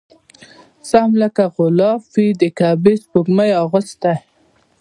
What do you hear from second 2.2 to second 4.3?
د کعبې سپوږمۍ اغوستی